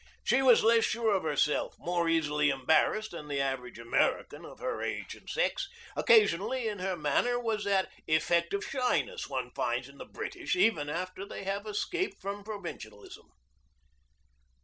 [0.23, 4.81] She was less sure of herself, more easily embarrassed, than the average American of her
[4.81, 5.69] age and sex.
[5.95, 10.89] Occasionally in her manner was that effect of shyness one finds in the British even
[10.89, 13.29] after they have escaped from provincialism.